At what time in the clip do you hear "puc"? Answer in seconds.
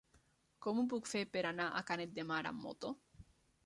0.95-1.11